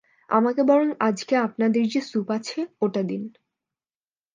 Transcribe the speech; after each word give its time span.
আমাকে 0.29 0.61
বরং 0.63 0.87
আজকে 0.99 1.33
আপনাদের 1.37 1.83
যে 1.87 2.01
স্যুপ 2.01 2.27
আছে 2.31 2.59
ওটা 2.81 3.01
দিন। 3.03 3.23